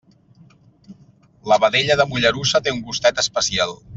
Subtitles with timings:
[1.51, 3.81] La vedella de Mollerussa té un gustet especial.